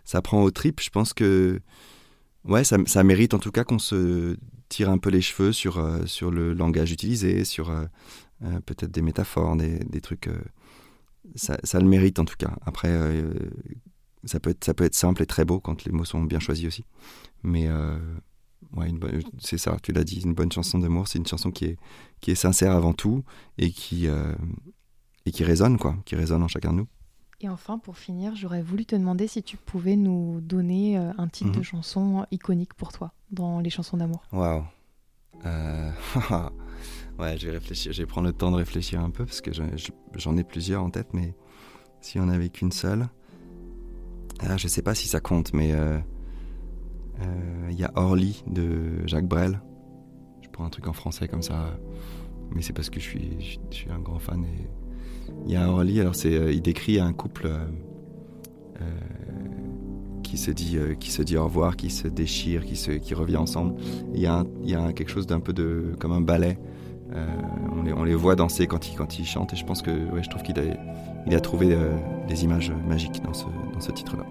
ça 0.04 0.20
prend 0.22 0.42
au 0.42 0.50
trip. 0.50 0.80
Je 0.80 0.90
pense 0.90 1.12
que 1.12 1.60
ouais, 2.44 2.64
ça, 2.64 2.78
ça 2.86 3.04
mérite 3.04 3.32
en 3.32 3.38
tout 3.38 3.52
cas 3.52 3.64
qu'on 3.64 3.78
se 3.78 4.36
tire 4.68 4.90
un 4.90 4.98
peu 4.98 5.10
les 5.10 5.22
cheveux 5.22 5.52
sur 5.52 5.80
sur 6.06 6.30
le 6.30 6.52
langage 6.52 6.90
utilisé, 6.90 7.44
sur 7.44 7.72
peut-être 8.66 8.90
des 8.90 9.02
métaphores, 9.02 9.56
des, 9.56 9.78
des 9.78 10.00
trucs. 10.00 10.28
Ça, 11.36 11.56
ça, 11.62 11.78
le 11.80 11.86
mérite 11.86 12.18
en 12.18 12.24
tout 12.24 12.36
cas. 12.36 12.56
Après, 12.66 12.90
ça 14.26 14.40
peut, 14.40 14.50
être, 14.50 14.64
ça 14.64 14.74
peut 14.74 14.84
être 14.84 14.94
simple 14.94 15.22
et 15.22 15.26
très 15.26 15.44
beau 15.44 15.60
quand 15.60 15.84
les 15.84 15.92
mots 15.92 16.04
sont 16.04 16.22
bien 16.22 16.38
choisis 16.38 16.66
aussi. 16.66 16.84
Mais 17.42 17.68
euh, 17.68 17.98
ouais, 18.76 18.90
c'est 19.38 19.58
ça, 19.58 19.76
tu 19.82 19.92
l'as 19.92 20.04
dit, 20.04 20.20
une 20.20 20.34
bonne 20.34 20.52
chanson 20.52 20.78
d'amour, 20.78 21.08
c'est 21.08 21.18
une 21.18 21.26
chanson 21.26 21.50
qui 21.50 21.66
est, 21.66 21.76
qui 22.20 22.30
est 22.30 22.36
sincère 22.36 22.72
avant 22.72 22.92
tout 22.92 23.24
et 23.58 23.70
qui, 23.70 24.06
euh, 24.06 24.34
et 25.26 25.30
qui 25.30 25.44
résonne, 25.44 25.78
quoi, 25.78 25.96
qui 26.04 26.16
résonne 26.16 26.42
en 26.42 26.48
chacun 26.48 26.72
de 26.72 26.78
nous. 26.78 26.88
Et 27.40 27.48
enfin, 27.48 27.78
pour 27.78 27.98
finir, 27.98 28.34
j'aurais 28.36 28.62
voulu 28.62 28.86
te 28.86 28.96
demander 28.96 29.26
si 29.26 29.42
tu 29.42 29.56
pouvais 29.56 29.96
nous 29.96 30.40
donner 30.40 30.96
euh, 30.96 31.12
un 31.18 31.28
titre 31.28 31.52
de 31.52 31.58
mhm. 31.58 31.64
chanson 31.64 32.26
iconique 32.30 32.74
pour 32.74 32.92
toi 32.92 33.12
dans 33.30 33.60
les 33.60 33.70
chansons 33.70 33.96
d'amour. 33.96 34.22
Waouh! 34.32 34.64
ouais, 37.18 37.36
je 37.36 37.46
vais 37.46 37.52
réfléchir, 37.52 37.92
je 37.92 38.00
vais 38.00 38.06
prendre 38.06 38.28
le 38.28 38.32
temps 38.32 38.50
de 38.50 38.56
réfléchir 38.56 39.00
un 39.00 39.10
peu 39.10 39.26
parce 39.26 39.42
que 39.42 39.50
j'en 39.52 40.36
ai 40.38 40.44
plusieurs 40.44 40.82
en 40.82 40.88
tête, 40.88 41.08
mais 41.12 41.34
si 42.00 42.18
on 42.18 42.28
avait 42.28 42.48
qu'une 42.48 42.72
seule. 42.72 43.08
Ah, 44.40 44.56
je 44.56 44.68
sais 44.68 44.82
pas 44.82 44.94
si 44.94 45.08
ça 45.08 45.20
compte, 45.20 45.52
mais 45.54 45.72
euh, 45.72 45.98
euh, 47.20 47.68
il 47.70 47.78
y 47.78 47.84
a 47.84 47.92
Orly 47.94 48.42
de 48.46 49.06
Jacques 49.06 49.28
Brel. 49.28 49.60
Je 50.42 50.48
prends 50.48 50.64
un 50.64 50.70
truc 50.70 50.88
en 50.88 50.92
français 50.92 51.28
comme 51.28 51.42
ça, 51.42 51.78
mais 52.54 52.62
c'est 52.62 52.72
parce 52.72 52.90
que 52.90 53.00
je 53.00 53.04
suis, 53.04 53.58
un 53.90 54.00
grand 54.00 54.18
fan. 54.18 54.44
il 55.46 55.52
y 55.52 55.56
a 55.56 55.68
Orly, 55.70 56.00
alors 56.00 56.14
euh, 56.24 56.52
il 56.52 56.62
décrit 56.62 56.98
un 57.00 57.12
couple 57.12 57.50
qui 60.22 60.36
se 60.36 60.50
dit, 60.50 60.76
qui 60.98 61.10
se 61.12 61.22
dit 61.22 61.36
au 61.36 61.44
revoir, 61.44 61.76
qui 61.76 61.90
se 61.90 62.08
déchire, 62.08 62.64
qui 62.64 63.14
revient 63.14 63.36
ensemble. 63.36 63.76
Il 64.12 64.20
y 64.20 64.26
a, 64.26 64.44
y 64.62 64.74
a 64.74 64.92
quelque 64.92 65.10
chose 65.10 65.26
d'un 65.26 65.40
peu 65.40 65.52
de, 65.52 65.94
comme 66.00 66.12
un 66.12 66.20
ballet 66.20 66.58
on, 67.12 67.82
les, 67.82 67.92
on 67.92 68.04
les 68.04 68.14
voit 68.14 68.36
danser 68.36 68.66
quand 68.66 68.88
ils, 68.88 68.96
quand 68.96 69.18
ils 69.18 69.24
chantent 69.24 69.52
et 69.52 69.56
je 69.56 69.64
pense 69.64 69.82
que 69.82 69.90
ouais, 69.90 70.22
je 70.22 70.30
trouve 70.30 70.42
qu'il 70.42 70.58
a, 70.58 70.62
il 71.26 71.34
a 71.34 71.40
trouvé 71.40 71.76
des 72.28 72.44
images 72.44 72.72
magiques 72.86 73.22
dans 73.22 73.34
ce, 73.34 73.44
dans 73.72 73.80
ce 73.80 73.92
titre-là. 73.92 74.24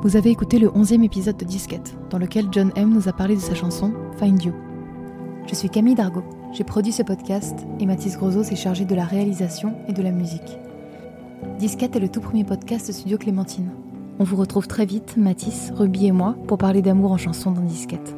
Vous 0.00 0.16
avez 0.16 0.30
écouté 0.30 0.60
le 0.60 0.68
11e 0.68 1.02
épisode 1.02 1.36
de 1.36 1.44
Disquette, 1.44 1.96
dans 2.10 2.18
lequel 2.18 2.46
John 2.52 2.70
M 2.76 2.90
nous 2.94 3.08
a 3.08 3.12
parlé 3.12 3.34
de 3.34 3.40
sa 3.40 3.56
chanson 3.56 3.92
Find 4.16 4.40
You. 4.40 4.52
Je 5.48 5.56
suis 5.56 5.68
Camille 5.68 5.96
Dargaud, 5.96 6.22
j'ai 6.52 6.62
produit 6.62 6.92
ce 6.92 7.02
podcast 7.02 7.66
et 7.80 7.86
Mathis 7.86 8.16
Grosot 8.16 8.44
s'est 8.44 8.54
chargé 8.54 8.84
de 8.84 8.94
la 8.94 9.04
réalisation 9.04 9.74
et 9.88 9.92
de 9.92 10.02
la 10.02 10.12
musique. 10.12 10.58
Disquette 11.58 11.96
est 11.96 12.00
le 12.00 12.08
tout 12.08 12.20
premier 12.20 12.44
podcast 12.44 12.86
de 12.86 12.92
Studio 12.92 13.18
Clémentine. 13.18 13.70
On 14.20 14.24
vous 14.24 14.36
retrouve 14.36 14.66
très 14.66 14.84
vite, 14.84 15.16
Mathis, 15.16 15.70
Ruby 15.76 16.06
et 16.06 16.12
moi, 16.12 16.34
pour 16.48 16.58
parler 16.58 16.82
d'amour 16.82 17.12
en 17.12 17.18
chanson 17.18 17.52
dans 17.52 17.62
Disquette. 17.62 18.16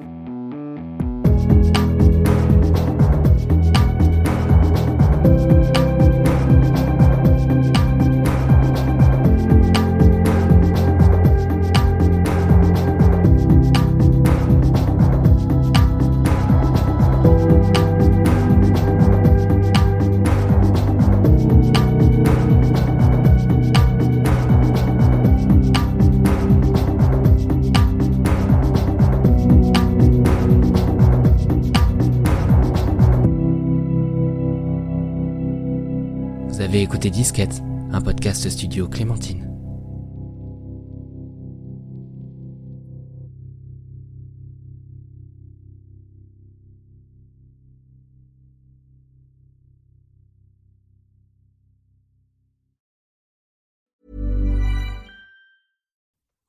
Disquette, 37.21 37.61
un 37.93 38.01
podcast 38.03 38.49
studio 38.49 38.89
Clémentine. 38.89 39.47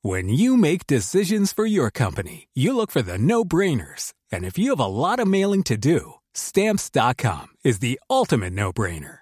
When 0.00 0.30
you 0.30 0.56
make 0.56 0.86
decisions 0.86 1.52
for 1.52 1.66
your 1.66 1.90
company, 1.90 2.48
you 2.54 2.74
look 2.74 2.90
for 2.90 3.02
the 3.02 3.18
no-brainers. 3.18 4.14
And 4.32 4.46
if 4.46 4.56
you 4.56 4.70
have 4.70 4.80
a 4.80 4.86
lot 4.86 5.20
of 5.20 5.28
mailing 5.28 5.64
to 5.64 5.76
do, 5.76 6.14
stamps.com 6.32 7.48
is 7.62 7.80
the 7.80 8.00
ultimate 8.08 8.54
no-brainer. 8.54 9.21